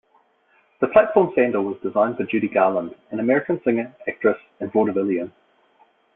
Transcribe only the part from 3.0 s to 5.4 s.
an American singer, actress, and vaudevillian.